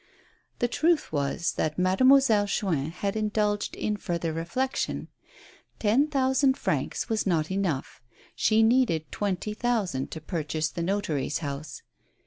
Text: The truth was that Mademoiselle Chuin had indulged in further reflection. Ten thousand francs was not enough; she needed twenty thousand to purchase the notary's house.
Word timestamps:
The 0.57 0.67
truth 0.67 1.13
was 1.13 1.51
that 1.57 1.77
Mademoiselle 1.77 2.47
Chuin 2.47 2.89
had 2.89 3.15
indulged 3.15 3.75
in 3.75 3.97
further 3.97 4.33
reflection. 4.33 5.09
Ten 5.77 6.07
thousand 6.07 6.57
francs 6.57 7.07
was 7.07 7.27
not 7.27 7.51
enough; 7.51 8.01
she 8.35 8.63
needed 8.63 9.11
twenty 9.11 9.53
thousand 9.53 10.09
to 10.09 10.19
purchase 10.19 10.69
the 10.69 10.81
notary's 10.81 11.37
house. 11.45 11.83